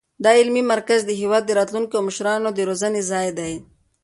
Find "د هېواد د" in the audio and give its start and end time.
1.05-1.51